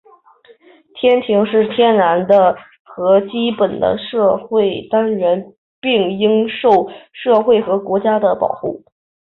[0.99, 8.81] 家庭是天然的和基本的社会单元,并应受社会和国家的保护。